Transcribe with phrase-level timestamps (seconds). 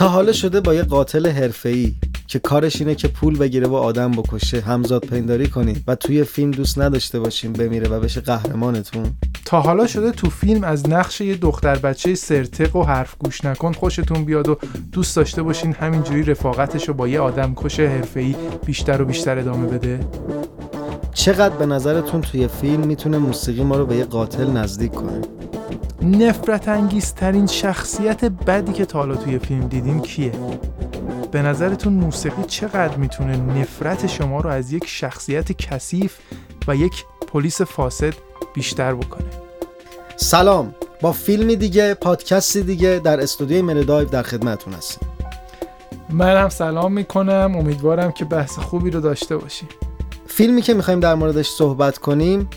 [0.00, 1.94] تا حالا شده با یه قاتل حرفه‌ای
[2.26, 6.50] که کارش اینه که پول بگیره و آدم بکشه همزاد پنداری کنید و توی فیلم
[6.50, 9.12] دوست نداشته باشین بمیره و بشه قهرمانتون؟
[9.44, 13.72] تا حالا شده تو فیلم از نقش یه دختر بچه سرتق و حرف گوش نکن
[13.72, 14.58] خوشتون بیاد و
[14.92, 18.34] دوست داشته باشین همینجوری رفاقتش رو با یه آدم کش حرفه‌ای
[18.66, 20.00] بیشتر و بیشتر ادامه بده؟
[21.12, 25.20] چقدر به نظرتون توی فیلم می‌تونه موسیقی ما رو به یه قاتل نزدیک کنه؟
[26.02, 30.32] نفرت انگیزترین شخصیت بدی که تا حالا توی فیلم دیدیم کیه؟
[31.30, 36.18] به نظرتون موسیقی چقدر می‌تونه نفرت شما رو از یک شخصیت کثیف
[36.68, 38.14] و یک پلیس فاسد
[38.54, 39.30] بیشتر بکنه؟
[40.16, 45.08] سلام با فیلمی دیگه پادکستی دیگه در استودیوی مردایو در خدمتتون هستیم
[46.08, 47.54] من هم سلام می‌کنم.
[47.56, 49.68] امیدوارم که بحث خوبی رو داشته باشیم.
[50.32, 52.48] فیلمی که می‌خوایم در موردش صحبت کنیم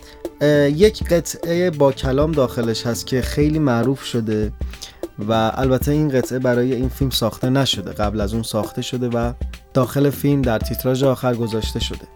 [0.75, 4.53] یک قطعه با کلام داخلش هست که خیلی معروف شده
[5.29, 7.91] و البته این قطعه برای این فیلم ساخته نشده.
[7.91, 9.33] قبل از اون ساخته شده و
[9.73, 12.07] داخل فیلم در تیتراژ آخر گذاشته شده.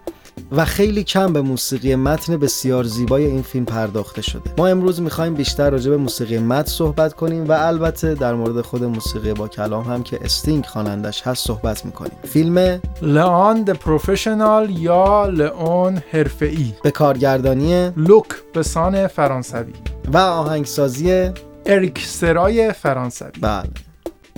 [0.51, 4.41] و خیلی کم به موسیقی متن بسیار زیبای این فیلم پرداخته شده.
[4.57, 8.83] ما امروز می‌خوایم بیشتر راجع به موسیقی متن صحبت کنیم و البته در مورد خود
[8.83, 12.17] موسیقی با کلام هم که استینگ خوانندش هست صحبت می‌کنیم.
[12.23, 16.73] فیلم لئون The Professional یا لئون حرفه‌ای.
[16.83, 19.73] به کارگردانی لوک بسان فرانسوی.
[20.13, 21.29] و آهنگسازی
[21.65, 23.31] اریک سرای فرانسوی.
[23.41, 23.69] بله.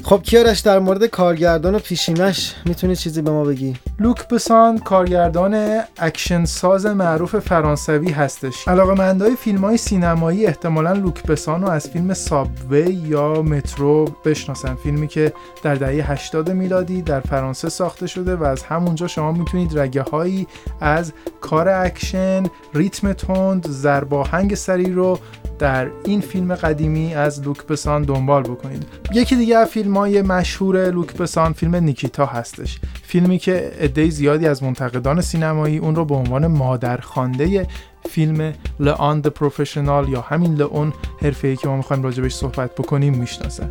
[0.03, 5.81] خب کیارش در مورد کارگردان و پیشینش می‌تونی چیزی به ما بگی؟ لوک بسان کارگردان
[5.97, 11.89] اکشن ساز معروف فرانسوی هستش علاقه مندای فیلم های سینمایی احتمالا لوک بسان رو از
[11.89, 15.33] فیلم Subway یا مترو بشناسن فیلمی که
[15.63, 20.47] در دهه 80 میلادی در فرانسه ساخته شده و از همونجا شما می‌تونید رگه هایی
[20.81, 22.43] از کار اکشن
[22.73, 25.19] ریتم تند ضرباهنگ سریع رو
[25.59, 28.85] در این فیلم قدیمی از لوک بسان دنبال بکنید.
[29.13, 32.79] یکی دیگه از فیلم های مشهور لوک بسان فیلم نیکیتا هستش.
[33.03, 37.67] فیلمی که عده زیادی از منتقدان سینمایی اون رو به عنوان مادرخوانده
[38.09, 43.69] فیلم لئون The Professional یا همین لئون حرفه‌ای که ما می‌خوایم راجبش صحبت بکنیم می‌شناسن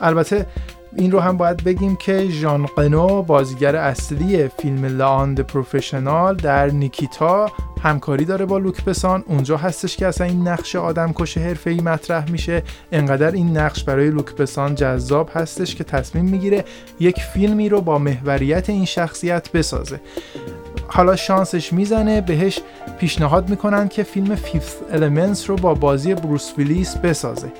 [0.00, 0.46] البته
[0.96, 6.66] این رو هم باید بگیم که ژان رنو بازیگر اصلی فیلم لئون The Professional در
[6.66, 7.50] نیکیتا
[7.82, 12.30] همکاری داره با لوک بسان اونجا هستش که اصلا این نقش آدم کش ای مطرح
[12.30, 12.62] میشه.
[12.92, 16.64] انقدر این نقش برای لوک بسان جذاب هستش که تصمیم می‌گیره
[17.00, 20.00] یک فیلمی رو با محوریت این شخصیت بسازه.
[20.88, 22.60] حالا شانسش می‌زنه بهش
[22.98, 27.52] پیشنهاد می‌کنن که فیلم Fifth Elements رو با بازی بروس ویلیس بسازه.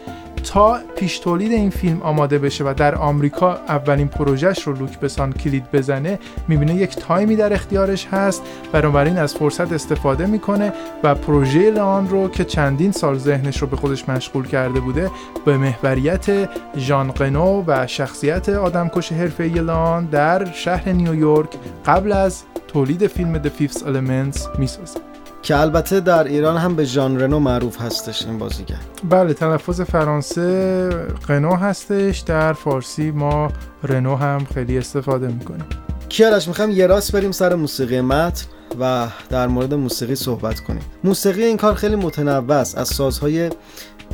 [0.44, 5.32] تا پیش تولید این فیلم آماده بشه و در آمریکا اولین پروژهش رو لوک بسان
[5.32, 6.18] کلید بزنه
[6.48, 8.42] می‌بینه یک تایمی در اختیارش هست.
[8.72, 10.72] بنابراین از فرصت استفاده می‌کنه
[11.02, 15.10] و پروژه لان رو که چندین سال ذهنش رو به خودش مشغول کرده بوده
[15.44, 21.50] به محوریت ژان قنو و شخصیت آدمکش حرفه‌ای لان در شهر نیویورک
[21.86, 25.13] قبل از تولید فیلم The Fifth Elements می‌سازه.
[25.44, 28.76] که البته در ایران هم به ژان رنو معروف هستش این بازیگر.
[29.10, 30.88] بله تلفظ فرانسه
[31.28, 32.18] قنو هستش.
[32.18, 33.48] در فارسی ما
[33.82, 35.64] رنو هم خیلی استفاده می‌کنیم.
[36.08, 38.46] کیارش می‌خوام یه راست بریم سر موسیقی متن
[38.80, 40.82] و در مورد موسیقی صحبت کنیم.
[41.04, 43.50] موسیقی این کار خیلی متنوع است از سازهای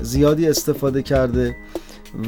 [0.03, 1.57] زیادی استفاده کرده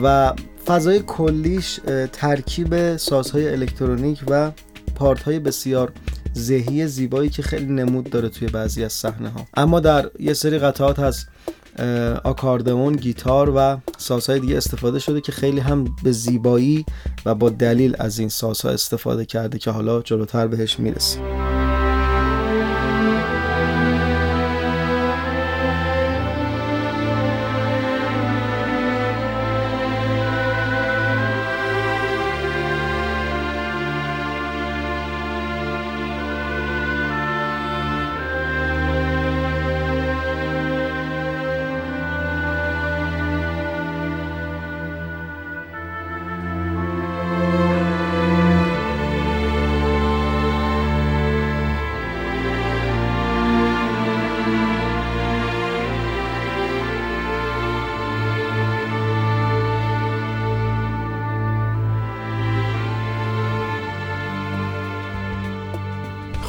[0.02, 0.32] و
[0.66, 1.80] فضای کلیش
[2.12, 4.50] ترکیب سازهای الکترونیک و
[4.94, 5.92] پارت های بسیار
[6.38, 10.58] ذهی زیبایی که خیلی نمود داره توی بعضی از صحنه ها اما در یه سری
[10.58, 11.26] قطعات از
[12.24, 16.84] آکاردمون گیتار و سازهای دیگه استفاده شده که خیلی هم به زیبایی
[17.26, 21.61] و با دلیل از این سازها استفاده کرده که حالا جلوتر بهش می‌رسیم.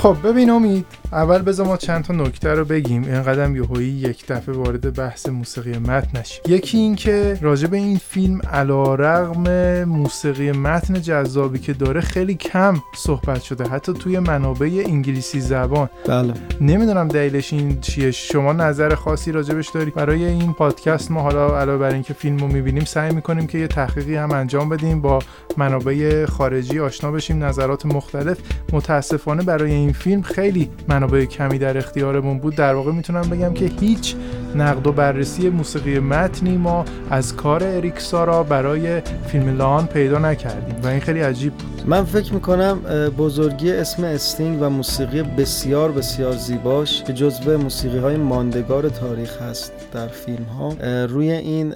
[0.04, 3.04] خب ببین امید اول بذار ما چند تا نکته رو بگیم.
[3.04, 6.42] اینقدر یهویی یک دفعه وارد بحث موسیقی متن نشیم.
[6.48, 12.82] یکی این که راجع به این فیلم علیرغم موسیقی متن جذابی که داره خیلی کم
[12.96, 15.90] صحبت شده حتی توی منابع انگلیسی زبان.
[16.08, 16.34] بله.
[16.62, 18.12] نمی‌دونم دلیلش این چیه.
[18.12, 22.48] شما نظر خاصی راجبش داری؟ برای این پادکست ما حالا علاوه بر اینکه فیلم رو
[22.48, 25.20] می‌بینیم سعی می‌کنیم که یه تحقیقی هم انجام بدیم با
[25.58, 28.38] منابع خارجی آشنا بشیم نظرات مختلف.
[28.74, 30.70] متاسفانه برای این فیلم خیلی
[31.04, 34.16] منابع کمی در اختیارمون بود در واقع می‌تونم بگم که هیچ
[34.56, 40.76] نقد و بررسی موسیقی متنی ما از کار اریک سارا برای فیلم لان پیدا نکردیم
[40.84, 41.73] و این خیلی عجیب بود.
[41.86, 42.80] من فکر می‌کنم
[43.18, 49.72] بزرگی اسم استینگ و موسیقی بسیار بسیار زیباش که جزو موسیقی های ماندگار تاریخ هست
[49.94, 50.74] در فیلم ها
[51.06, 51.74] روی این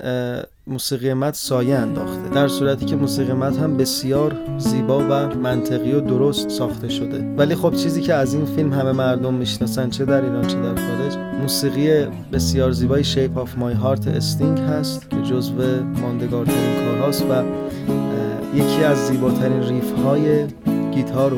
[0.68, 2.30] موسیقی متن سایه انداخته.
[2.36, 7.36] در صورتی که موسیقی متن هم بسیار زیبا و منطقی و درست ساخته شده.
[7.38, 10.76] ولی خب چیزی که از این فیلم همه مردم می‌شناسن چه در ایران چه در
[10.76, 15.54] خارج موسیقی بسیار زیبای Shape of My Heart استینگ هست که جزو
[16.02, 17.44] ماندگارترین کارهاست و
[18.58, 20.48] یکی از زیباترین riff های
[20.92, 21.38] گیتار رو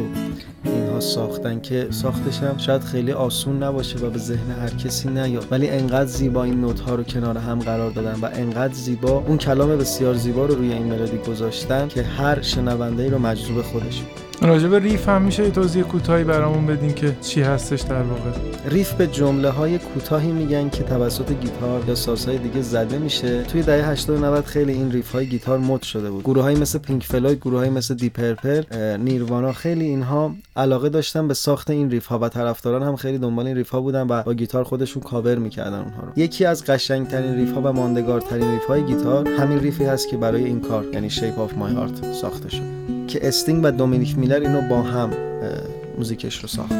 [0.64, 5.48] اینها ساختن که ساختش هم شاید خیلی آسون نباشه و به ذهن هر کسی نیاد.
[5.52, 9.38] ولی انقدر زیبا این نت ها رو کنار هم قرار دادن و انقدر زیبا اون
[9.38, 14.04] کلام بسیار زیبا رو روی این ملودی گذاشتن که هر شنونده ای رو مجذوب خودش
[14.42, 18.32] راجب riff هم میشه توضیح کوتاهی برامون بدین که چی هستش در واقع.
[18.66, 23.44] riff به جمله های کوتاهی میگن که توسط گیتار یا سازهای دیگه زده میشه.
[23.44, 26.24] توی دهه 80 و 90 خیلی این riff های گیتار مد شده بود.
[26.24, 28.64] گروه های مثل پینک فلوید گروه های مثل دیپ پرپل
[28.98, 33.48] نیروانا خیلی اینها علاقه داشتن به ساخت این riff ها و طرفداران هم خیلی دنبال
[33.48, 36.12] این riff ها بودن و با گیتار خودشون کاور می‌کردن اونها رو.
[36.16, 40.18] یکی از قشنگترین ریف ها و ماندگارترین riff های گیتار همین riff ی هست که
[40.18, 42.79] برای این کار یعنی Shape of My Heart ساخته شد
[43.10, 45.10] که استینگ و دومینیک میلر اینو با هم
[45.98, 46.72] موزیکش رو ساخت.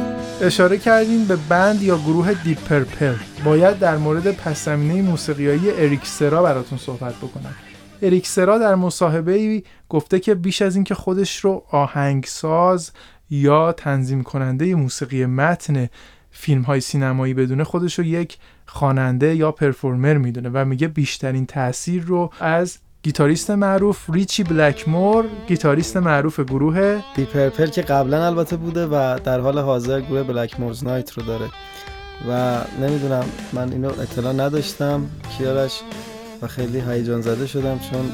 [0.42, 3.16] اشاره کردیم به band یا گروه دیپ پرپل
[3.46, 7.56] باید در مورد پس زمینه موسیقیایی اریک سرا براتون صحبت بکنم.
[8.02, 12.92] اریک سرا در مصاحبه ای گفته که بیش از اینکه خودش رو آهنگساز
[13.30, 15.90] یا تنظیم کننده موسیقی متن
[16.32, 22.04] فیلم های سینمایی بدونه خودش رو یک خواننده یا performer می‌دونه و میگه بیشترین تاثیر
[22.04, 28.88] رو از گیتاریست معروف ریچی بلکمور گیتاریست معروف گروه دیپ پرپل که قبلا البته بوده
[28.88, 31.50] و در حال حاضر گروه بلکمورز نایت رو داره
[32.30, 35.82] و نمی‌دونم من اینو اطلاع نداشتم کیارش
[36.42, 38.12] و خیلی هیجان زده شدم چون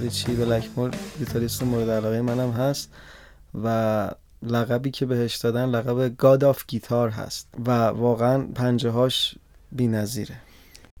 [0.00, 2.92] ریچی بلکمور گیتاریست مورد علاقه منم هست
[3.64, 4.08] و
[4.42, 9.34] لقبی که بهش دادن لقب God of Guitar هست و واقعا پنجه هاش
[9.72, 10.45] بی نظیره.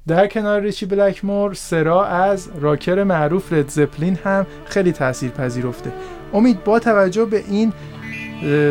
[0.08, 5.92] در کنار ریچی بلکمور سرا از راکر معروف رد زپلین هم خیلی تاثیر پذیرفته.
[6.32, 7.72] امید با توجه به این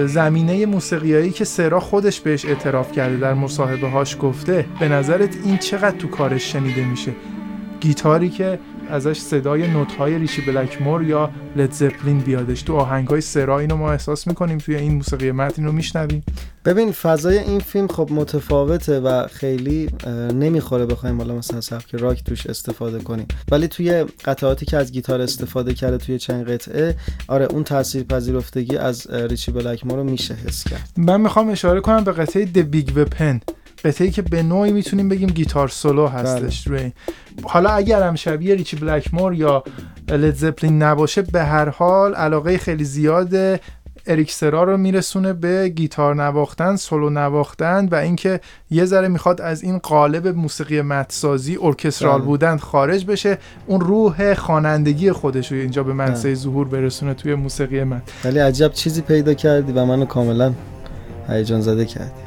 [0.05, 5.57] زمینه موسیقیایی که سرا خودش بهش اعتراف کرده در مصاحبه هاش گفته به نظرت این
[5.57, 7.11] چقدر تو کارش شنیده میشه؟
[7.79, 8.59] گیتاری که
[8.89, 13.77] ازش صدای نوت های ریچی بلکمور یا لد زپلین بیادش تو آهنگ های سرا اینو
[13.77, 16.23] ما احساس می‌کنیم توی این موسیقی متن رو میشنویم.
[16.65, 19.89] ببین فضای این فیلم خب متفاوته و خیلی
[20.33, 23.27] نمی‌خوره بخوایم حالا مثلا سبک راک توش استفاده کنیم.
[23.51, 26.95] ولی توی قطعاتی که از گیتار استفاده کرده توی چند قطعه
[27.27, 30.89] آره اون تاثیر پذیرفتگی از ریچی بلکمور رو میشه حس کرد.
[30.97, 33.41] من می‌خوام اشاره کنم به قطعه The Big Weapon
[33.85, 36.91] قطعه که به نوعی می‌تونیم بگیم guitar solo هستش روی
[37.43, 39.63] حالا اگر هم شبیه ریچی بلکمور یا
[40.09, 43.59] لید زپلین نباشه به هر حال علاقه خیلی زیاد
[44.07, 49.77] اریکسرا رو میرسونه به گیتار نواختن سولو نواختن و اینکه یه ذره می‌خواد از این
[49.77, 56.35] قالب موسیقی متسازی ارکسترال بودن خارج بشه اون روح خوانندگی خودش رو اینجا به منصه
[56.35, 58.01] ظهور برسونه توی موسیقی من.
[58.25, 60.53] ولی عجب چیزی پیدا کردی و منو کاملا
[61.29, 62.24] هیجان زده کردی.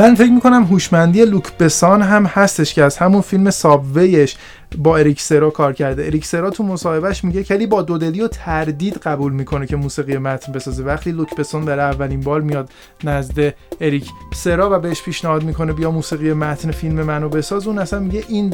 [0.00, 4.36] من فکر می‌کنم هوشمندی لوک بسان هم هستش که از همون فیلم Subway ش
[4.78, 6.06] با اریک سرا کار کرده.
[6.06, 10.52] اریک سرا تو مصاحبهش میگه کلی با دودلی و تردید قبول می‌کنه که موسیقی متن
[10.52, 10.84] بسازه.
[10.84, 12.70] وقتی لوک بسون در اولین بار میاد
[13.04, 17.66] نزد اریک سرا و بهش پیشنهاد می‌کنه بیا موسیقی متن فیلم منو بساز.
[17.66, 18.52] اون اصلا میگه این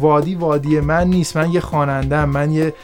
[0.00, 1.36] وادی وادی من نیست.
[1.36, 2.74] من یه خواننده من یه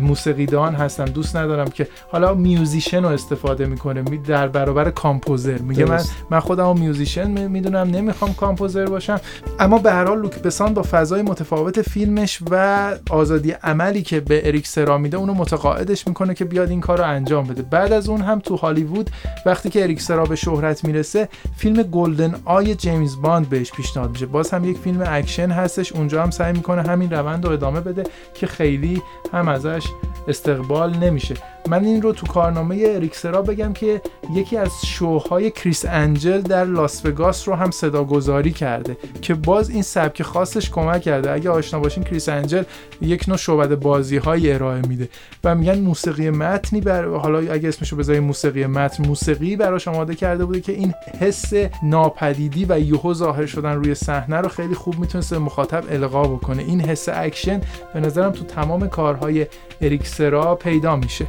[0.00, 1.04] موسیقیدان هستم.
[1.04, 4.02] دوست ندارم که حالا musician رو استفاده می‌کنه.
[4.02, 7.90] در برابر composer میگه من من خودمو musician می‌دونم.
[7.90, 9.20] نمی‌خوام composer باشم.
[9.58, 14.48] اما به هر حال لوک بسان با فضای متفاوت فیلمش و آزادی عملی که به
[14.48, 17.62] اریک سرا میده اونو متقاعدش می‌کنه که بیاد این کار رو انجام بده.
[17.62, 19.10] بعد از اون هم تو هالیوود
[19.46, 24.26] وقتی که اریک سرا به شهرت می‌رسه فیلم GoldenEye جیمز باند بهش پیشنهاد میشه.
[24.26, 28.04] باز هم یک فیلم اکشن هستش اونجا هم سعی می‌کنه همین روند رو ادامه بده
[28.34, 29.02] که خیلی
[29.32, 29.84] هم ازش
[30.28, 31.34] استقبال نمیشه.
[31.68, 34.00] من این رو تو کارنامه اریک سرا بگم که
[34.34, 39.82] یکی از شوهای کریس انجل در لاس وگاس رو هم صداگذاری کرده که باز این
[39.82, 41.32] سبک خاصش کمک کرده.
[41.32, 42.62] اگه آشنا باشین کریس انجل
[43.00, 45.08] یک نوع شعبده بازی های ارائه میده
[45.44, 50.44] و میگن موسیقی متنی بر حالا اگه اسمشو بذاری موسیقی متن موسیقی براش آماده کرده
[50.44, 55.32] بوده که این حس ناپدیدی و یهو ظاهر شدن روی صحنه رو خیلی خوب می‌تونست
[55.32, 56.62] مخاطب القا بکنه.
[56.62, 57.60] این حس اکشن
[57.94, 59.46] به نظرم تو تمام کارهای
[59.80, 61.26] اریکسرا پیدا میشه.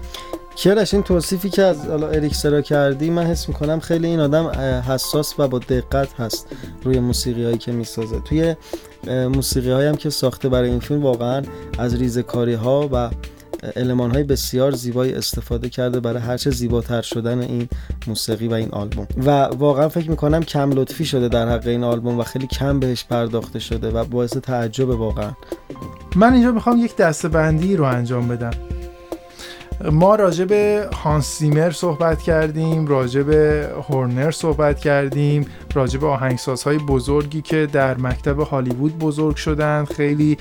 [0.58, 4.48] کیارش این توصیفی که از اریکسرا کردی من حس می‌کنم خیلی این آدم
[4.88, 6.48] حساس و با دقت هست
[6.84, 8.20] روی موسیقی هایی که می‌سازه.
[8.20, 8.56] توی
[9.08, 11.44] موسیقی هایی هم که ساخته برای این فیلم واقعا
[11.78, 13.10] از ریزکاری ها و
[13.76, 17.70] علمان های بسیار زیبایی استفاده کرده برای هرچه زیباتر شدن این
[18.08, 19.08] موسیقی و این آلبوم.
[19.26, 23.06] و واقعا فکر می‌کنم کم لطفی شده در حق این آلبوم و خیلی کم بهش
[23.06, 25.32] پرداخته شده و باعث تعجب واقعا.
[26.16, 28.52] من اینجا می‌خوام یک دستبندی رو انجام بدم.
[29.92, 36.78] ما راجع به هانس سیمر صحبت کردیم راجع به هورنر صحبت کردیم راجع به آهنگسازهای
[36.78, 40.38] بزرگی که در مکتب هالیوود بزرگ شدن خیلی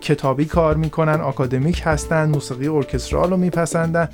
[0.00, 4.08] کتابی کار می‌کنن آکادمیک هستن موسیقی ارکسترال رو میپسندن.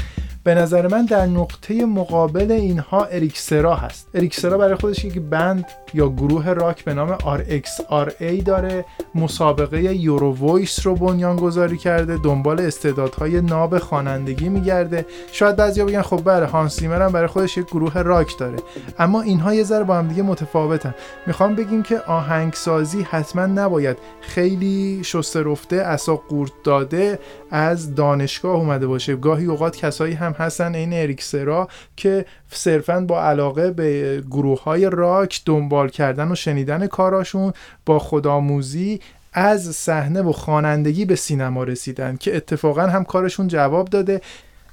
[0.46, 4.08] به نظر من در نقطه مقابل اینها اریکسرا هست.
[4.14, 8.84] اریکسرا برای خودش یک بند یه گروه راک به نام RXRA داره.
[9.14, 15.06] مسابقه Eurovoice رو بنیان گذاری کرده دنبال استعدادهای ناب خوانندگی میگرده.
[15.32, 18.58] شاید بعضیا بگن خب بله هانس زیمر هم برای خودش یک گروه راک داره.
[18.98, 20.94] اما اینها یه ذره با هم دیگه متفاوتن.
[21.26, 27.18] می‌خوام بگیم که آهنگسازی حتما نباید خیلی شسته رفته عصا قورت داده
[27.50, 29.16] از دانشگاه اومده باشه.
[29.16, 34.90] گاهی اوقات کسایی هم هستن عین اریک سرا که صرفا با علاقه به گروه های
[34.90, 37.52] راک دنبال کردن و شنیدن کاراشون
[37.86, 39.00] با خودآموزی
[39.32, 44.20] از صحنه و خوانندگی به سینما رسیدن که اتفاقا هم کارشون جواب داده.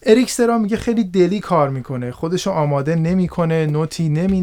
[0.06, 4.41] اریک سرا میگه خیلی دلی کار می‌کنه خودشو آماده نمی‌کنه نوتی نمی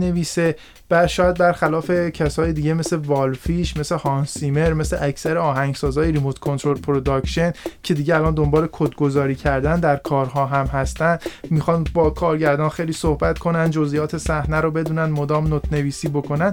[0.90, 6.78] و شاید برخلاف کسای دیگه مثل والفیش مثل هانس زیمر مثل اکثر آهنگسازهای Remote Control
[6.78, 11.18] Production که دیگه الان دنبال کدگذاری کردن در کارها هم هستن
[11.50, 16.52] می‌خوان با کارگردان خیلی صحبت کنن جزئیات صحنه رو بدونن مدام نوت نویسی بکنن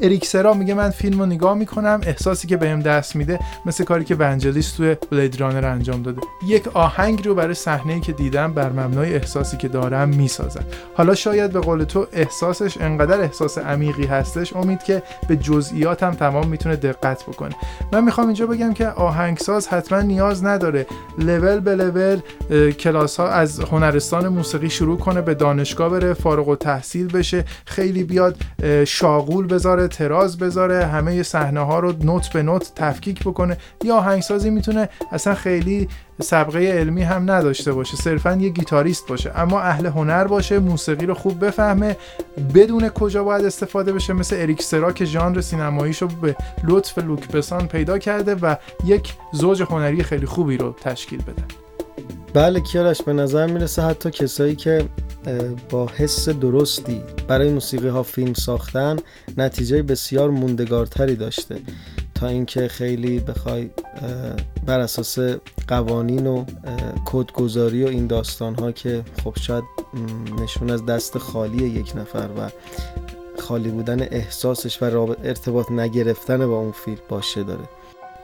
[0.00, 4.14] اریکسرا میگه من فیلم رو نگاه می‌کنم احساسی که بهم دست میده مثل کاری که
[4.14, 6.20] ونجلیس توی بلید رانر انجام داده.
[6.48, 10.64] یک آهنگ رو برای صحنه که دیدم بر مبنای احساسی که دارم می‌سازم
[10.94, 16.14] حالا شاید به قول تو احساسش انقدر احساس عمیقی هستش امید که به جزئیات هم
[16.14, 17.54] تمام می‌تونه دقت بکنه.
[17.92, 20.86] من می‌خوام اینجا بگم که آهنگساز حتما نیاز نداره
[21.18, 22.20] لول به لول
[22.70, 28.04] کلاس ها از هنرستان موسیقی شروع کنه به دانشگاه بره فارغ و تحصیل بشه خیلی
[28.04, 28.36] بیاد
[28.86, 33.56] شاغول بذاره تراز بذاره همه صحنه ها رو نوت به نوت تفکیک بکنه.
[33.84, 35.88] یا آهنگسازی می‌تونه اصلا خیلی
[36.20, 39.32] سبقه علمی هم نداشته باشه صرفا یه گیتاریست باشه.
[39.38, 41.96] اما اهل هنر باشه موسیقی رو خوب بفهمه.
[42.54, 47.68] بدون کجا باید استفاده بشه؟ مثل اریک سرا که ژانر سینماییشو به لطف لوک بسان
[47.68, 51.42] پیدا کرده و یک زوج هنری خیلی خوبی رو تشکیل بده.
[52.34, 54.84] بله کیارش به نظر می‌رسه حتی کسایی که
[55.70, 58.96] با حس درستی برای موسیقی ها فیلم ساختن
[59.38, 61.56] نتیجه بسیار موندگارتری داشته.
[62.20, 63.70] تا اینکه خیلی بخوای
[64.66, 65.18] بر اساس
[65.68, 66.44] قوانین و
[67.04, 69.64] کدگذاری و این داستان ها که خب شاید
[70.42, 72.50] نشون از دست خالی یک نفر و
[73.40, 77.68] خالی بودن احساسش و ارتباط نگرفتن با اون فیلم باشه داره.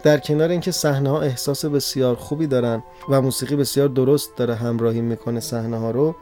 [0.03, 5.01] در کنار اینکه صحنه ها احساس بسیار خوبی دارن و موسیقی بسیار درست داره همراهی
[5.01, 6.17] می‌کنه صحنه ها رو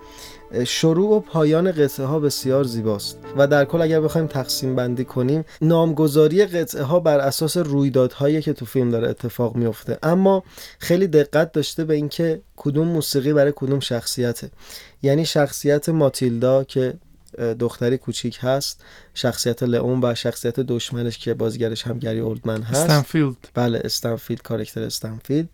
[0.67, 5.45] شروع و پایان قطعه ها بسیار زیباست و در کل اگر بخوایم تقسیم بندی کنیم
[5.61, 10.45] نامگذاری قطعه ها بر اساس رویدادهایی که تو فیلم داره اتفاق میفته اما
[10.79, 14.51] خیلی دقت داشته به اینکه کدوم موسیقی برای کدوم شخصیته.
[15.03, 16.95] یعنی شخصیت ماتیلدا که
[17.59, 22.81] دختری کوچیک هست شخصیت لئون و شخصیت دشمنش که بازیگرش هم گری اولدمن هست.
[22.81, 23.37] استنفیلد.
[23.55, 25.49] بله استنفیلد کاراکتر استنفیلد.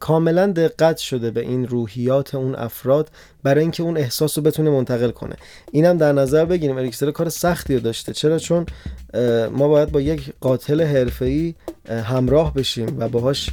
[0.00, 3.10] کاملا دقت شده به این روحیات اون افراد
[3.42, 5.36] برای اینکه اون احساس رو بتونه منتقل کنه.
[5.70, 8.12] اینم در نظر بگیریم اریک سرا کار سختی رو داشته.
[8.12, 8.66] چرا؟ چون
[9.52, 11.54] ما باید با یک قاتل حرفه‌ای
[11.88, 13.50] همراه بشیم و باهاش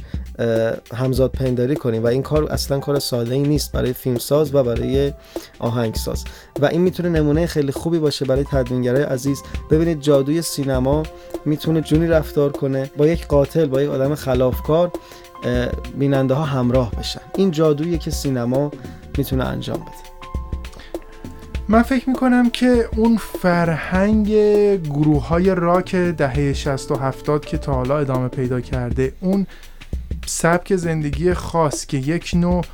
[0.94, 2.04] همزاد پنداری کنیم.
[2.04, 5.12] و این کار اصلا کار ساده ای نیست برای فیلمساز و برای
[5.58, 6.24] آهنگساز.
[6.60, 9.42] و این می‌تونه نمونه خیلی خوبی باشه برای تدوینگرای عزیز.
[9.70, 11.02] ببینید جادوی سینما
[11.44, 14.92] می‌تونه جونی رفتار کنه با یک قاتل با یک آدم خلافکار.
[15.98, 17.20] بیننده ها همراه بشن.
[17.36, 18.70] این جادویی که سینما
[19.18, 20.10] می‌تونه انجام بده.
[21.68, 24.28] من فکر می‌کنم که اون فرهنگ
[24.82, 29.46] گروه های راک دهه 60 و 70 که تا حالا ادامه پیدا کرده اون
[30.26, 32.64] سبک زندگی خاص که یک نوع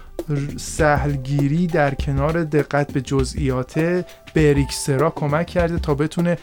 [0.56, 3.78] سهلگیری در کنار دقت به جزئیات
[4.34, 6.38] به اریکسرا کمک کرده تا بتونه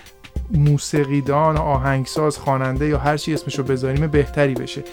[0.51, 4.83] موسیقیدان، آهنگساز، خواننده یا هر چی اسمشو بذاریم بهتری بشه.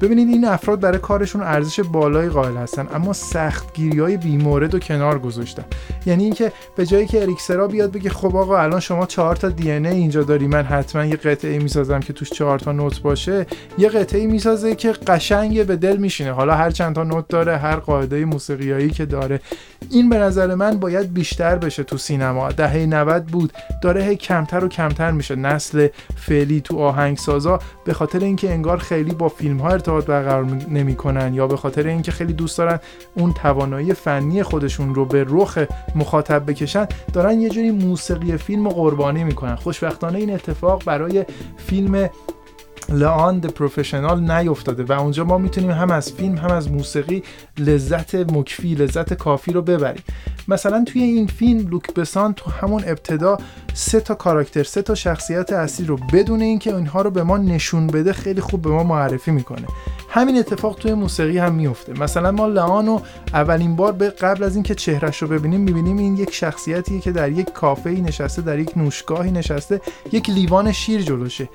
[0.00, 5.18] ببینید این افراد برای کارشون ارزش بالایی قائل هستن اما سختگیری های بیمورد و کنار
[5.18, 5.64] گذاشتن.
[6.06, 9.70] یعنی اینکه به جایی که اریکسرا بیاد بگه خب آقا الان شما چهار تا دی
[9.70, 13.46] اینجا داری من حتما یه قطعه می‌سازم که توش چهار تا نوت باشه
[13.78, 16.32] یه قطعه می‌سازه که قشنگ به دل میشینه.
[16.32, 19.40] حالا هر چند تا نوت داره هر قاعده موسیقیایی که داره.
[19.90, 22.52] این به نظر من باید بیشتر بشه تو سینما.
[22.52, 23.52] دهه 90 بود
[23.82, 25.36] داره هی کمتر و کمتر میشه.
[25.36, 31.34] نسل فعلی تو آهنگسازا به خاطر اینکه انگار خیلی با فیلم ها ارتباط برقرار نمی‌کنن
[31.34, 32.80] یا به خاطر اینکه خیلی دوست دارن
[33.14, 35.58] اون توانایی فنی خودشون رو به رخ
[35.94, 39.54] مخاطب بکشن دارن یه جوری موسیقی فیلم قربانی می‌کنن.
[39.54, 41.24] خوشبختانه این اتفاق برای
[41.56, 42.10] فیلم
[42.90, 47.22] لان پروفشنال نیفتاده و اونجا ما می‌تونیم هم از فیلم هم از موسیقی
[47.58, 50.02] لذت مکفی لذت کافی رو ببریم.
[50.48, 53.38] مثلا توی این فیلم لوک بسان تو همون ابتدا
[53.74, 57.86] سه تا کاراکتر سه تا شخصیت اصلی رو بدون اینکه اینها رو به ما نشون
[57.86, 59.66] بده خیلی خوب به ما معرفی می‌کنه.
[60.08, 63.02] همین اتفاق توی موسیقی هم میفته مثلا ما لان رو
[63.34, 67.32] اولین بار به قبل از اینکه چهرش رو ببینیم می‌بینیم این یک شخصیتیه که در
[67.32, 69.80] یک کافه نشسته در یک نوشگاهی نشسته
[70.12, 71.48] یک لیوان شیر جلوشه.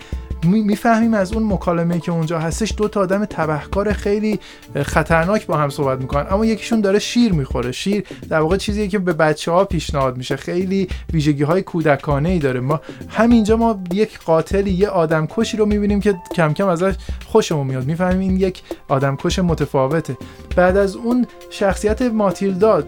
[0.46, 4.40] می‌فهمیم از اون مکالمه که اونجا هستش دو تا آدم تبهکار خیلی
[4.84, 6.26] خطرناک با هم صحبت می‌کنن.
[6.30, 7.72] اما یکیشون داره شیر می‌خوره.
[7.72, 10.36] شیر در واقع چیزیه که به بچه ها پیشنهاد میشه.
[10.36, 12.60] خیلی ویژگی های کودکانه ای داره.
[12.60, 16.94] ما همینجا ما یک قاتلی یه آدم کشی رو می‌بینیم که کم کم ازش
[17.26, 17.86] خوشمون میاد.
[17.86, 20.18] می‌فهمیم این یک آدم کش متفاوته.
[20.56, 22.84] بعد از اون شخصیت ماتیلدا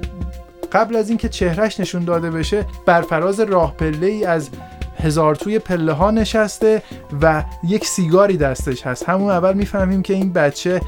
[0.71, 4.49] قبل از اینکه چهرش نشون داده بشه بر فراز راه پله ای از
[4.97, 6.81] هزار توی پله ها نشسته
[7.21, 9.10] و یک سیگاری دستش هست.
[9.10, 10.81] همون اول می‌فهمیم که این بچه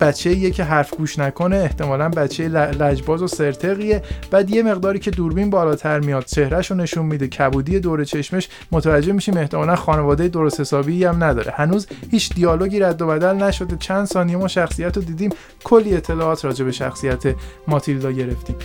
[0.00, 5.10] بچه یه که حرف گوش نکنه احتمالا بچه لجباز و سرتقیه بعد یه مقداری که
[5.10, 8.48] دوربین بالاتر میاد چهرهش رو نشون میده کبودی دور چشمش.
[8.72, 11.52] متوجه میشیم احتمالا خانواده درست حسابی هم نداره.
[11.52, 13.76] هنوز هیچ دیالوگی رد و بدل نشده.
[13.76, 15.30] چند ثانیه ما شخصیت رو دیدیم.
[15.64, 17.22] کلی اطلاعات راجع به شخصیت
[17.68, 18.56] ماتیلدا گرفتیم.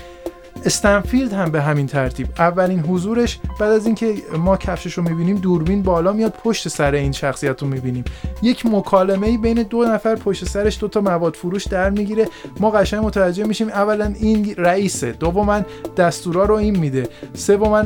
[0.66, 2.28] استنفیلد هم به همین ترتیب.
[2.38, 7.12] اولین حضورش بعد از اینکه ما کفشش رو می‌بینیم دوربین بالا میاد پشت سر این
[7.12, 8.04] شخصیت رو می‌بینیم.
[8.42, 12.28] یک مکالمه بین دو نفر پشت سرش دو تا مواد فروش در می‌گیره.
[12.60, 15.62] ما قشنگ متوجه میشیم اولا این رئیسه دوما
[15.98, 17.08] دستورا رو این میده.
[17.34, 17.84] سوما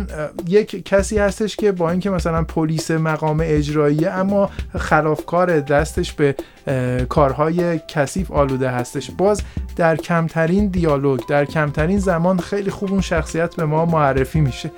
[0.48, 6.36] یک کسی هستش که با اینکه مثلا پلیس مقام اجراییه اما خلافکار دستش به
[7.10, 9.12] کارهای کثیف آلوده هستش.
[9.12, 9.42] باز
[9.76, 14.72] در کمترین دیالوگ در کمترین زمان خیلی خوب اون شخصیت به ما معرفی میشه.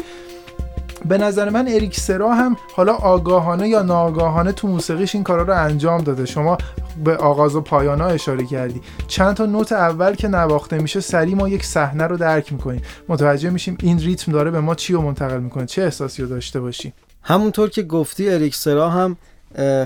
[1.05, 5.53] به نظر من اریک سرا هم حالا آگاهانه یا ناآگاهانه تو موسیقیش این کارا رو
[5.53, 6.25] انجام داده.
[6.25, 6.57] شما
[7.03, 8.81] به آغاز و پایان اشاره کردی.
[9.07, 12.81] چند تا نوت اول که نواخته میشه سریع ما یک صحنه رو درک می‌کنیم.
[13.07, 15.65] متوجه میشیم این ریتم داره به ما چی رو منتقل می‌کنه.
[15.65, 16.93] چه احساسی رو داشته باشیم.
[17.23, 19.17] همونطور که گفتی اریک سرا هم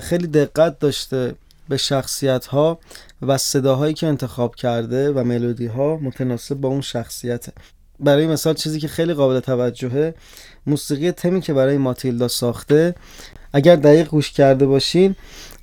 [0.00, 1.34] خیلی دقت داشته.
[1.68, 2.78] به شخصیت ها
[3.22, 7.52] و صداهایی که انتخاب کرده و ملودی ها متناسب با اون شخصیته.
[8.00, 10.14] برای مثال چیزی که خیلی قابل توجهه
[10.66, 12.94] موسیقی تمی که برای ماتیلدا ساخته
[13.52, 15.16] اگر دقیق گوش کرده باشین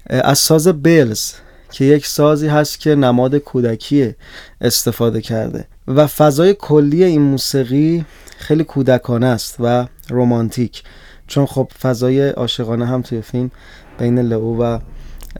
[0.09, 1.33] از ساز بیلز
[1.71, 4.15] که یک سازی هست که نماد کودکی
[4.61, 8.05] استفاده کرده و فضای کلی این موسیقی
[8.37, 10.83] خیلی کودکانه است و رومانتیک
[11.27, 13.51] چون خب فضای عاشقانه هم توی فیلم
[13.99, 14.79] بین لئو و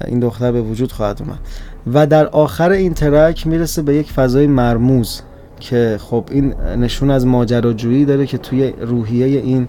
[0.08, 1.39] این دختر به وجود خواهد اومد.
[1.93, 5.21] و در آخر این ترک می‌رسه به یک فضای مرموز
[5.60, 9.67] که خب این نشون از ماجراجویی داره که توی روحیه این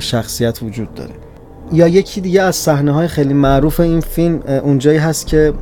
[0.00, 1.14] شخصیت وجود داره.
[1.72, 5.52] یا یکی دیگه از صحنه های خیلی معروف این فیلم اونجایی هست که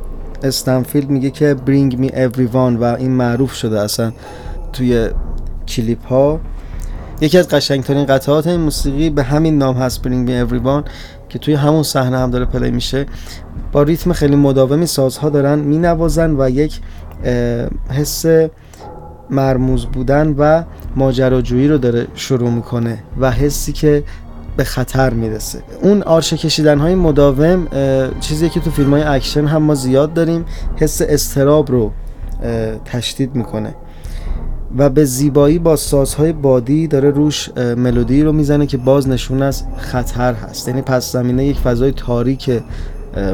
[0.43, 4.11] استنفیلد میگه که bring me everyone و این معروف شده اصلا
[4.73, 5.09] توی
[5.67, 6.39] کلیپ ها
[7.21, 10.83] یکی از قشنگترین قطعات این موسیقی به همین نام هست Bring Me Everyone
[11.29, 13.05] که توی همون صحنه هم داره play میشه
[13.71, 16.79] با ریتم خیلی مداومی سازها دارن مینوازن و یک
[17.89, 18.25] حس
[19.29, 20.63] مرموز بودن و
[20.95, 24.03] ماجراجویی رو داره شروع می‌کنه و حسی که
[24.57, 25.59] به خطر می‌رسه.
[25.81, 27.67] اون آرشه کشیدن های مداوم
[28.19, 31.91] چیزی که تو فیلم های اکشن هم ما زیاد داریم حس استراب رو
[32.85, 33.75] تشدید می‌کنه.
[34.77, 39.63] و به زیبایی با سازهای بادی داره روش ملودی رو می‌زنه که باز نشون از
[39.77, 40.67] خطر هست.
[40.67, 42.51] یعنی پس زمینه یک فضای تاریک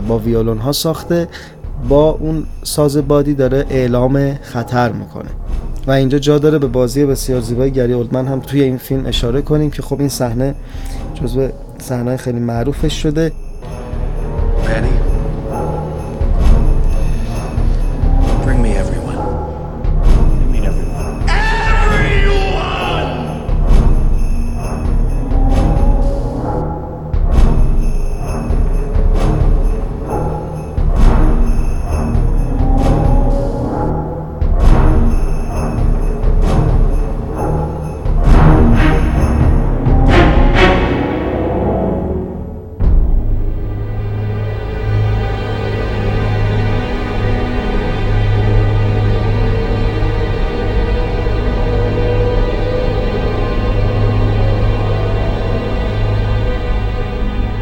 [0.07, 1.27] با ویولون ها ساخته
[1.89, 5.29] با اون ساز بادی داره اعلام خطر می‌کنه.
[5.87, 9.41] و اینجا جا داره به بازی بسیار زیبای گری اولدمن هم توی این فیلم اشاره
[9.41, 10.55] کنیم که خب این صحنه
[11.13, 13.31] جزو صحنه خیلی معروفش شده.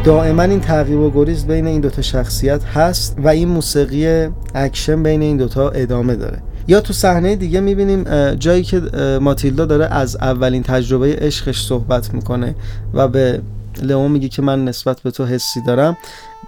[0.04, 5.22] دائما این تعقیب و گریز بین این دوتا شخصیت هست و این موسیقی اکشن بین
[5.22, 6.38] این دوتا ادامه داره.
[6.68, 8.80] یا تو صحنه دیگه می‌بینیم جایی که
[9.20, 12.54] ماتیلدا داره از اولین تجربه عشقش صحبت می‌کنه
[12.94, 13.40] و به
[13.82, 15.96] لئون میگه که من نسبت به تو حسی دارم.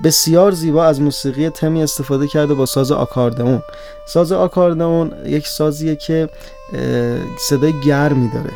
[0.04, 3.62] بسیار زیبا از موسیقی تمی استفاده کرده با ساز آکاردئون.
[4.08, 6.28] ساز آکاردئون یک سازیه که
[7.48, 8.50] صدای گرمی داره.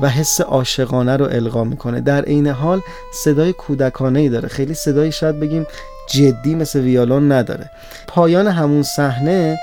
[0.00, 2.00] و حس عاشقانه رو القا می‌کنه.
[2.00, 2.80] در عین حال
[3.12, 4.48] صدای کودکانه ای داره.
[4.48, 5.66] خیلی صدایی شاید بگیم
[6.10, 7.70] جدی مثل ویالون نداره.
[8.06, 9.58] پایان همون صحنه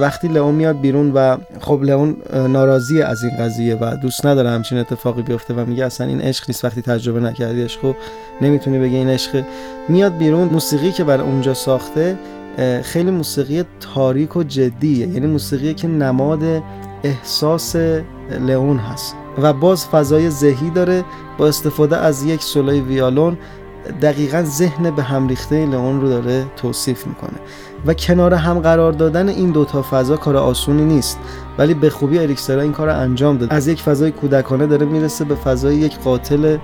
[0.00, 4.78] وقتی لئون میاد بیرون و خب لئون ناراضی از این قضیه و دوست نداره همچین
[4.78, 6.64] اتفاقی بیفته و میگه اصلا این عشق نیست.
[6.64, 7.94] وقتی تجربه نکردی عشق
[8.40, 9.44] نمی‌تونی بگی این عشق.
[9.88, 12.18] میاد بیرون موسیقی که برای اونجا ساخته
[12.82, 15.06] خیلی موسیقی تاریک و جدیه.
[15.06, 16.62] یعنی موسیقی که نماد
[17.04, 17.76] احساس
[18.30, 21.04] لئون هست و باز فضای ذهی داره
[21.38, 23.38] با استفاده از یک سولای ویالون
[24.02, 27.38] دقیقا ذهن به هم ریخته لئون رو داره توصیف می‌کنه.
[27.86, 31.18] و کنار هم قرار دادن این دوتا فضا کار آسونی نیست
[31.58, 35.24] ولی به خوبی اریکسرا این کار رو انجام داد از یک فضای کودکانه داره می‌رسه
[35.24, 36.56] به فضای یک قاتل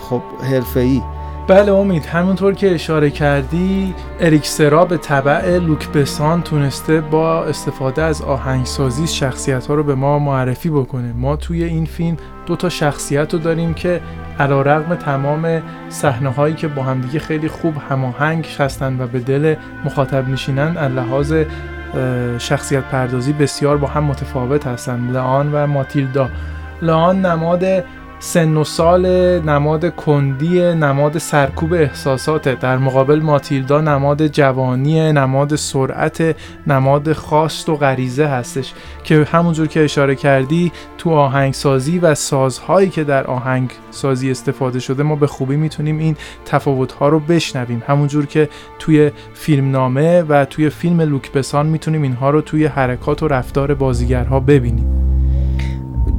[0.00, 1.02] خب حرفه‌ای.
[1.48, 8.22] بله امید همونطور که اشاره کردی اریکسرا به طبع لوک بسان تونسته با استفاده از
[8.22, 11.12] آهنگسازی شخصیت ها رو به ما معرفی بکنه.
[11.12, 14.00] ما توی این فیلم دو تا شخصیت رو داریم که
[14.38, 19.54] علا رقم تمام صحنه هایی که با همدیگه خیلی خوب هماهنگ هستن و به دل
[19.84, 21.34] مخاطب نشینن لحاظ
[22.38, 25.10] شخصیت پردازی بسیار با هم متفاوت هستن.
[25.12, 26.28] لان و ماتیلدا.
[26.82, 27.64] لان نماد
[28.20, 29.06] سن و سال
[29.40, 37.76] نماد کندی نماد سرکوب احساسات در مقابل ماتیلدا نماد جوانی نماد سرعت نماد خواست و
[37.76, 38.72] غریزه هستش
[39.04, 45.16] که همونجور که اشاره کردی تو آهنگسازی و سازهایی که در آهنگسازی استفاده شده ما
[45.16, 47.82] به خوبی می‌تونیم این تفاوتها رو بشنویم.
[47.86, 53.28] همونجور که توی فیلمنامه و توی فیلم لوک بسان می‌تونیم اینها رو توی حرکات و
[53.28, 55.17] رفتار بازیگرها ببینیم.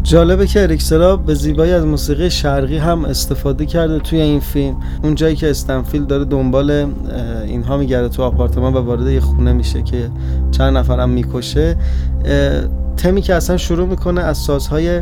[0.04, 4.76] جالبه که اریکسرا به زیبایی از موسیقی شرقی هم استفاده کرده توی این فیلم.
[5.04, 6.88] اون جایی که استنفیل داره دنبال
[7.46, 10.10] اینها میگرده تو آپارتمان و وارد یه خونه میشه که
[10.52, 11.76] چند نفرم می‌کشه.
[12.98, 15.02] تمی که اصلا شروع می‌کنه از سازهای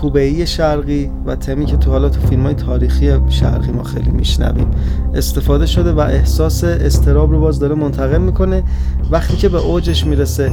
[0.00, 4.70] کوبه‌ای شرقی و تمی که تو حالا تو فیلم های تاریخی شرقی ما خیلی میشنویم.
[5.14, 8.62] استفاده شده و احساس استراب رو باز داره منتقل می‌کنه.
[9.10, 10.52] وقتی که به اوجش می‌رسه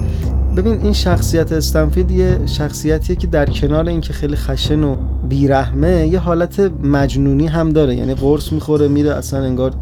[0.57, 4.95] ببین این شخصیت استنفیلد یه شخصیتیه که در کنار اینکه خیلی خشن و
[5.29, 7.95] بیرحمه یه حالت مجنونی هم داره.
[7.95, 9.73] یعنی قرص می‌خوره میره اصلا انگار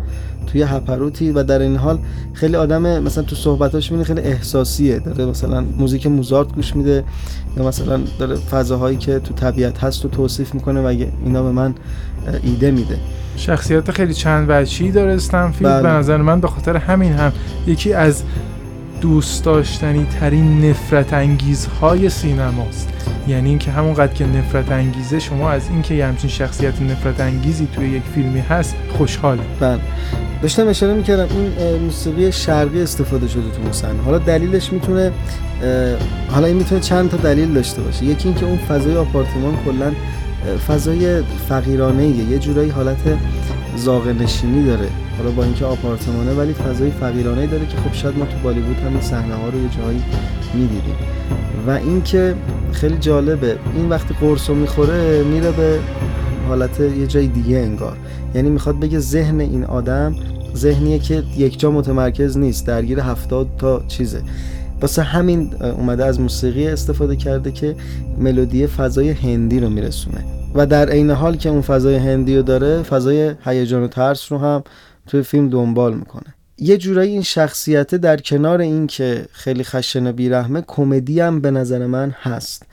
[0.48, 2.00] توی هپروتی و در این حال
[2.34, 5.00] خیلی آدم مثلا تو صحبتاش می‌بینی خیلی احساسیه.
[5.00, 7.04] داره مثلا موزیک موزارت گوش میده
[7.58, 10.86] یا مثلا داره فضاهایی که تو طبیعت هست رو توصیف می‌کنه و
[11.26, 11.76] اینا به من
[12.44, 12.98] ایده میده.
[13.38, 15.72] شخصیت خیلی چند وجهی داره استنفیلد.
[15.72, 15.82] بله.
[15.82, 17.32] به نظر من به خاطر همین هم
[17.68, 18.24] یکی از
[19.02, 22.90] دوست داشتنی ترین نفرت انگیزهای سینماست.
[23.28, 27.90] یعنی اینکه همونقدر که نفرت انگیزه شما از اینکه یه همچین شخصیت نفرت انگیزی توی
[27.90, 29.42] یک فیلمی هست خوشحاله.
[29.60, 29.80] بله.
[30.42, 35.12] داشتم اشاره می‌کردم این موسیقی شرقی استفاده شده تو صحنه حالا دلیلش می‌تونه
[36.30, 38.06] حالا این می‌تونه چند تا دلیل داشته باشه.
[38.06, 39.92] یکی اینکه اون فضای آپارتمان کلا
[40.68, 42.98] فضای فقیرانه یه جورایی حالت
[43.76, 44.88] زاغ نشینی داره.
[45.18, 49.02] حالا با اینکه آپارتمانه ولی فضای فقیرانه داره که خب شاید ما تو بالیوود هم
[49.02, 50.04] صحنه ها رو یه جایی
[50.54, 50.96] می‌دیدیم.
[51.68, 52.36] و اینکه
[52.72, 55.80] خیلی جالبه این وقتی قرص می‌خوره میره به
[56.48, 57.98] حالت یه جای دیگه انگار.
[58.36, 60.16] یعنی می‌خواد بگه ذهن این آدم
[60.56, 64.22] ذهنیه که یک جا متمرکز نیست درگیر هفتاد تا چیزه.
[64.82, 67.76] واسه همین اومده از موسیقی استفاده کرده که
[68.18, 70.26] ملودی فضای هندی رو میرسونه.
[70.56, 74.38] و در عین حال که اون فضای هندی رو داره فضای هیجان و ترس رو
[74.38, 74.64] هم
[75.08, 76.36] توی فیلم دنبال می‌کنه.
[76.58, 81.52] یه جورایی این شخصیت در کنار این که خیلی خشن و بیرحمه کمدی هم به
[81.52, 82.66] نظر من هست.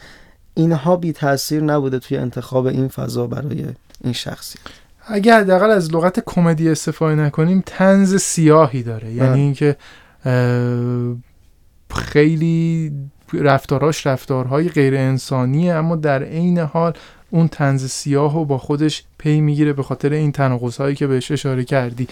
[0.55, 3.65] اینها بی تاثیر نبوده توی انتخاب این فضا برای
[4.05, 4.63] این شخصیت.
[5.07, 9.13] اگه حداقل از لغت کمدی استفاده نکنیم تنز سیاهی داره.
[9.13, 9.39] یعنی بله.
[9.39, 9.77] اینکه
[11.95, 12.93] خیلی
[13.33, 16.93] رفتاراش رفتارهای غیر انسانیه اما در عین حال
[17.31, 21.31] اون تنز سیاه رو با خودش پی می‌گیره به خاطر این تناقض هایی که بهش
[21.31, 22.09] اشاره کردی.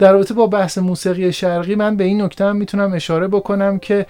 [0.00, 4.06] در رابطه با بحث موسیقی شرقی من به این نکته هم می‌تونم اشاره بکنم که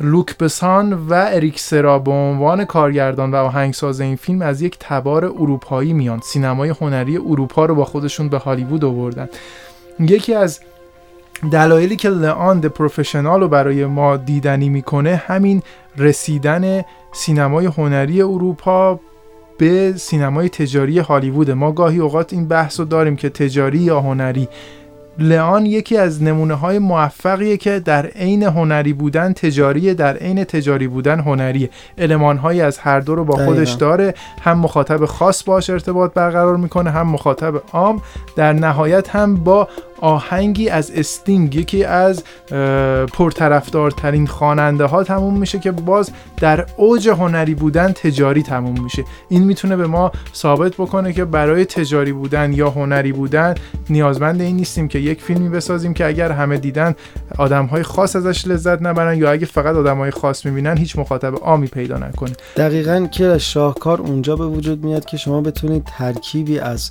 [0.00, 5.24] لوک بسان و اریک سرا به عنوان کارگردان و آهنگساز این فیلم از یک تبار
[5.24, 6.20] اروپایی میان.
[6.20, 9.28] سینمای هنری اروپا رو با خودشون به هالیوود آوردن.
[10.00, 10.60] یکی از
[11.52, 15.62] دلایلی که لئان د پروفشنال رو برای ما دیدنی می‌کنه همین
[15.98, 19.00] رسیدن سینمای هنری اروپا
[19.58, 24.48] به سینمای تجاری هالیوود ما گاهی اوقات این بحث رو داریم که تجاری یا هنری
[25.20, 30.88] لئان یکی از نمونه های موفقیه که در عین هنری بودن تجاری در عین تجاری
[30.88, 34.14] بودن هنری علمان هایی از هر دو رو با خودش داره.
[34.42, 38.02] هم مخاطب خاص باش ارتباط برقرار می‌کنه هم مخاطب عام.
[38.36, 39.68] در نهایت هم با
[40.00, 42.24] آهنگی از استینگ یکی از
[43.12, 49.04] پرطرفدارترین خواننده ها تموم میشه که باز در اوج هنری بودن تجاری تموم میشه.
[49.28, 53.54] این می‌تونه به ما ثابت بکنه که برای تجاری بودن یا هنری بودن
[53.90, 56.94] نیازمند این نیستیم که یک فیلمی بسازیم که اگر همه دیدن
[57.38, 61.34] آدم های خاص ازش لذت نبرن یا اگه فقط آدم های خاص می‌بینن هیچ مخاطب
[61.34, 62.32] عامی پیدا نکنه.
[62.56, 66.90] دقیقا که شاهکار اونجا به وجود میاد که شما بتونید ترکیبی از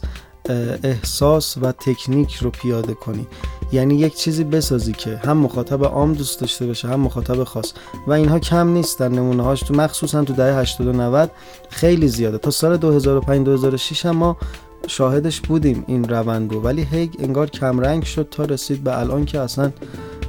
[0.83, 3.27] احساس و تکنیک رو پیاده کنی.
[3.71, 7.73] یعنی یک چیزی بسازی که هم مخاطب عام دوست داشته باشه هم مخاطب خاص.
[8.07, 11.31] و اینها کم نیست در نمونه هاش تو مخصوصا تو دهه 80 و 90
[11.69, 12.38] خیلی زیاده.
[12.38, 14.38] تا سال 2005 2006 هم ما
[14.87, 19.39] شاهدش بودیم این روند رو ولی هیگ انگار کمرنگ شد تا رسید به الان که
[19.39, 19.71] اصلا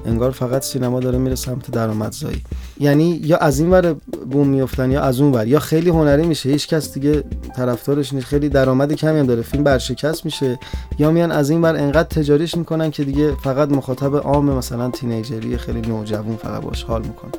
[0.07, 2.43] انگار فقط سینما داره میره سمت درآمدزایی.
[2.81, 3.93] یعنی یا از این ور
[4.31, 7.25] بوم میفتن یا از اون ور یا خیلی هنری میشه هیچ کس دیگه
[7.57, 8.27] طرفدارش نیست.
[8.27, 10.59] خیلی درآمد کمی هم داره فیلم برشکست میشه.
[10.99, 15.57] یا میان از این ور انقدر تجاریش می‌کنن که دیگه فقط مخاطب عام مثلا تینیجری
[15.57, 17.31] خیلی نوجوان فقط باش حال می‌کنه.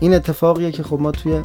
[0.00, 1.40] این اتفاقیه که خب ما توی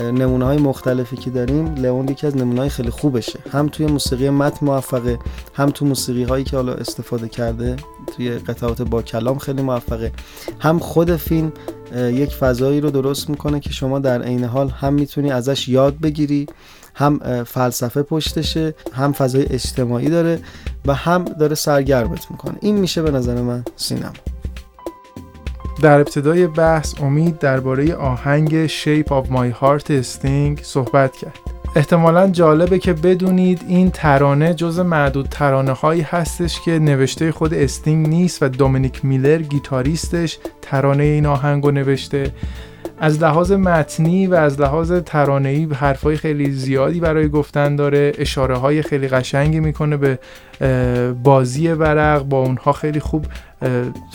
[0.00, 3.38] نمونه های مختلفی که داریم لئون یکی از نمونه های خیلی خوبشه.
[3.52, 5.18] هم توی موسیقی مت موفقه
[5.54, 7.76] هم تو موسیقی هایی که حالا استفاده کرده
[8.16, 10.12] توی قطعات با کلام خیلی موفقه.
[10.58, 11.52] هم خود فیلم
[11.96, 16.46] یک فضایی رو درست می‌کنه که شما در عین حال هم می‌تونی ازش یاد بگیری
[16.94, 20.40] هم فلسفه پشتشه هم فضای اجتماعی داره
[20.86, 22.54] و هم داره سرگرمت می‌کنه.
[22.60, 24.12] این میشه به نظر من سینما.
[25.82, 31.38] در ابتدای بحث امید درباره آهنگ Shape of My Heart استینگ صحبت کرد.
[31.76, 38.08] احتمالا جالبه که بدونید این ترانه جز معدود ترانه هایی هستش که نوشته خود استینگ
[38.08, 42.32] نیست و دومینیک میلر گیتاریستش ترانه این آهنگ رو نوشته.
[43.00, 48.82] از لحاظ متنی و از لحاظ ترانه‌ای حرفای خیلی زیادی برای گفتن داره اشاره های
[48.82, 50.18] خیلی قشنگی می‌کنه به
[51.22, 53.26] بازی ورق با اونها خیلی خوب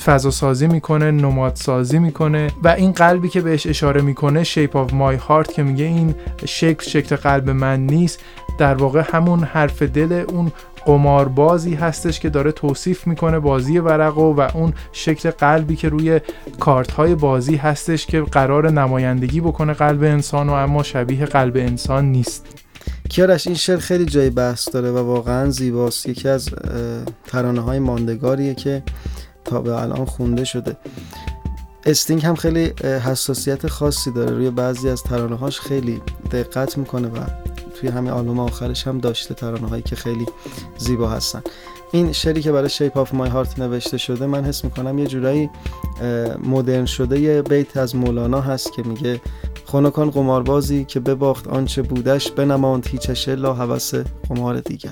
[0.06, 4.94] فضا سازی می‌کنه نماد سازی می‌کنه و این قلبی که بهش اشاره می‌کنه شیپ آف
[4.94, 8.20] مای هارت که میگه این شکل شکل قلب من نیست.
[8.60, 10.52] در واقع همون حرف دل اون
[10.86, 16.22] قماربازی هستش که داره توصیف می‌کنه بازی ورقو و اون شکل قلبی که روی
[16.60, 22.06] کارت های بازی هستش که قرار نمایندگی بکنه قلب انسان و اما شبیه قلب انسان
[22.06, 22.46] نیست.
[23.10, 26.10] کیارش این شعر خیلی جای بحث داره و واقعا زیباست.
[26.10, 26.50] یکی از
[27.28, 28.84] ترانه های ماندگاریه که
[29.46, 30.78] تا به الان خونده شده.
[31.86, 34.32] استینگ هم خیلی حساسیت خاصی داره.
[34.32, 37.18] روی بعضی از ترانه هاش خیلی دقت می‌کنه و
[37.82, 40.26] توی همین آلبوم آخرش هم داشته ترانه هایی که خیلی
[40.78, 41.42] زیبا هستن.
[41.92, 45.50] این شعری که برای Shape of My Heart نوشته شده من حس می‌کنم یه جورایی
[46.44, 49.22] مدرن شده یه بیت از مولانا هست که میگه
[49.66, 53.94] خونکان قماربازی که بباخت آنچه بودش بنماند هیچش لا هوس
[54.30, 54.90] قمار دیگر.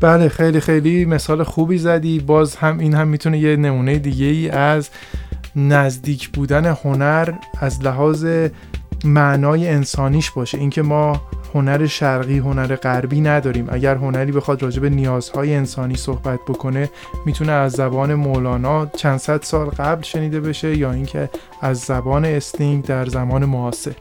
[0.00, 2.18] بله خیلی خیلی مثال خوبی زدی.
[2.18, 4.88] باز هم این هم می‌تونه یه نمونه دیگه ای از
[5.56, 8.26] نزدیک بودن هنر از لحاظ
[9.04, 10.58] معنای انسانیش باشه.
[10.58, 11.22] اینکه ما
[11.54, 13.66] هنر شرقی هنر غربی نداریم.
[13.70, 16.90] اگر هنری بخواد راجع به نیازهای انسانی صحبت بکنه
[17.26, 21.28] می‌تونه از زبان مولانا چند صد سال قبل شنیده بشه یا اینکه
[21.60, 23.92] از زبان استینگ در زمان معاصر.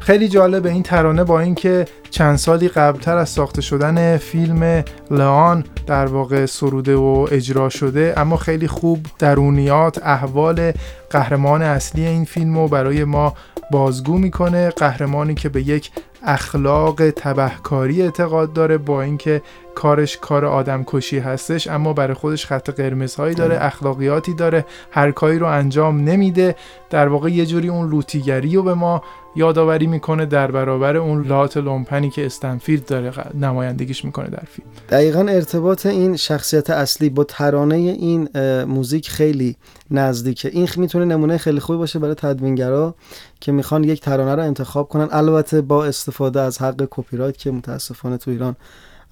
[0.00, 6.06] خیلی جالب این ترانه با اینکه چند سالی قبلتر از ساخته شدن فیلم لان در
[6.06, 10.72] واقع سروده و اجرا شده اما خیلی خوب درونیات احوال
[11.10, 13.34] قهرمان اصلی این فیلم رو برای ما
[13.70, 14.70] بازگو می‌کنه.
[14.70, 15.90] قهرمانی که به یک
[16.22, 19.42] اخلاق تبهکاری اعتقاد داره با اینکه
[19.74, 25.38] کارش کار آدم کشی هستش اما برای خودش خط قرمزهایی داره اخلاقیاتی داره هر کاری
[25.38, 26.56] رو انجام نمیده.
[26.90, 29.02] در واقع یه جوری اون لوتیگری رو به ما
[29.38, 34.68] یادآوری می‌کنه در برابر اون لات لومپنی که استنفیلد داره نمایندگیش می‌کنه در فیلم.
[34.88, 38.28] دقیقا ارتباط این شخصیت اصلی با ترانه این
[38.64, 39.56] موزیک خیلی
[39.90, 40.48] نزدیکه.
[40.48, 42.94] این می‌تونه نمونه خیلی خوبی باشه برای تدوینگرا
[43.40, 45.08] که می‌خوان یک ترانه رو انتخاب کنن.
[45.10, 48.56] البته با استفاده از حق کپی رایت که متاسفانه تو ایران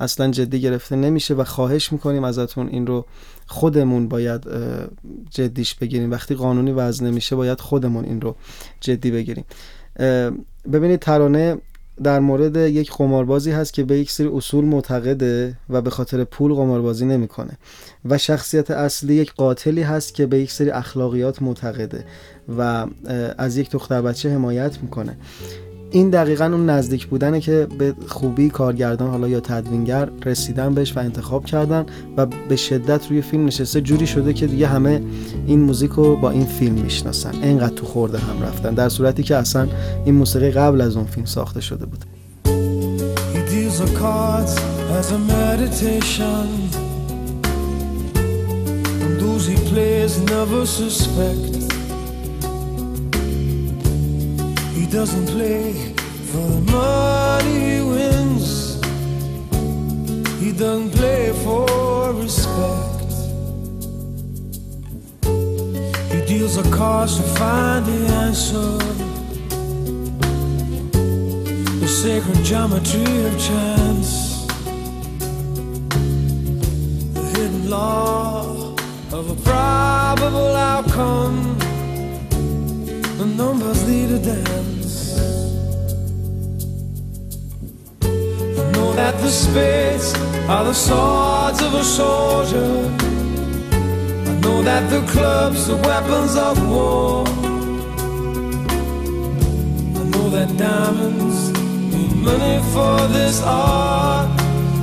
[0.01, 3.07] اصلا جدی گرفته نمیشه و خواهش می‌کنیم ازتون این رو
[3.47, 4.45] خودمون باید
[5.31, 6.11] جدیش بگیریم.
[6.11, 8.37] وقتی قانونی وضع نمیشه باید خودمون این رو
[8.81, 9.45] جدی بگیریم.
[10.73, 11.57] ببینید ترانه
[12.03, 16.55] در مورد یک قماربازی هست که به یک سری اصول معتقده و به خاطر پول
[16.55, 17.59] قماربازی نمی‌کنه.
[18.05, 22.05] و شخصیت اصلی یک قاتلی هست که به یک سری اخلاقیات معتقده
[22.59, 22.87] و
[23.39, 25.17] از یک دختر بچه حمایت می‌کنه.
[25.97, 31.01] این دقیقا اون نزدیک بودنه که به خوبی کارگردان حالا یا تدوینگر رسیدن بهش و
[31.01, 33.81] انتخاب کردن و به شدت روی فیلم نشسته.
[33.81, 35.03] جوری شده که دیگه همه
[35.47, 37.33] این موزیک رو با این فیلم می‌شناسن.
[37.43, 39.69] انقدر تو خورده هم رفتن در صورتی که اصلا
[40.05, 42.05] این موسیقی قبل از اون فیلم ساخته شده بود.
[51.65, 51.86] He
[54.91, 55.73] doesn't play
[56.31, 58.75] for the money he wins.
[60.41, 63.13] He doesn't play for respect.
[66.13, 68.79] He deals a cards to find the answer.
[71.81, 74.47] The sacred geometry of chance.
[77.15, 78.75] The hidden law
[79.13, 81.59] of a probable outcome.
[83.19, 84.56] The numbers lead a dance.
[89.27, 90.15] The spades
[90.49, 92.71] are the swords of a soldier.
[94.31, 97.25] I know that the clubs are weapons of war.
[100.01, 101.39] I know that diamonds
[101.93, 104.29] need money for this art,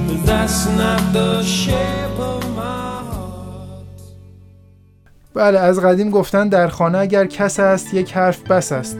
[0.07, 2.43] but that's not the shape of.
[5.35, 8.97] بله از قدیم گفتن در خانه اگر کس است یک حرف بس است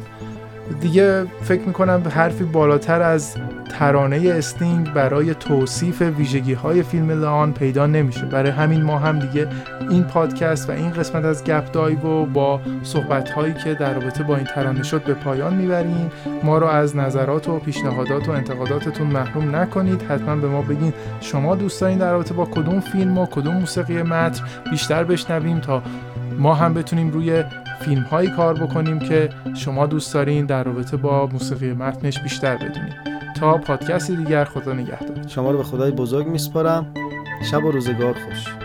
[0.82, 3.36] دیگه فکر می‌کنم حرفی بالاتر از
[3.70, 8.26] ترانه استینگ برای توصیف ویژگی های فیلم لان پیدا نمیشه.
[8.26, 9.48] برای همین ما هم دیگه
[9.90, 14.36] این پادکست و این قسمت از گپ دایو با صحبت هایی که در رابطه با
[14.36, 16.12] این ترانه شد به پایان می‌بریم.
[16.44, 20.02] ما رو از نظرات و پیشنهادات و انتقاداتتون محروم نکنید.
[20.02, 24.02] حتما به ما بگین شما دوست دارین در رابطه با کدوم فیلم و کدوم موسیقی
[24.02, 24.44] متر.
[24.72, 25.84] بیشتر بشنویم تا
[26.38, 27.44] ما هم بتونیم روی
[27.86, 32.94] فیلم هایی کار بکنیم که شما دوست دارین در رابطه با موسیقی متنش بیشتر بدونید
[33.40, 35.28] تا پادکست دیگر خدا نگهدار.
[35.28, 36.94] شما رو به خدای بزرگ میسپارم.
[37.52, 38.63] شب و روزگار خوش.